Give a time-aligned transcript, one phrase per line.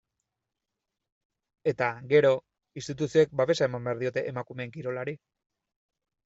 [1.71, 2.31] Eta, gero,
[2.81, 5.17] instituzioek babesa eman behar diote emakumeen kirolari.